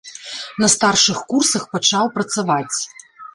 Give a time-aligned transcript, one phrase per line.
[0.63, 2.77] На старшых курсах пачаў працаваць.